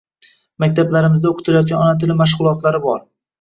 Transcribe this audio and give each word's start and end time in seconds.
Maktablarimizda 0.63 1.29
oʻqitilayotgan 1.33 1.83
ona 1.83 1.93
tili 2.05 2.17
mashgʻulotlari 2.23 2.83
bor 2.89 3.07